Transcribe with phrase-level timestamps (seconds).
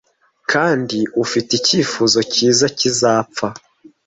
[0.51, 3.47] Kandi ufite icyifuzo cyiza kizapfa.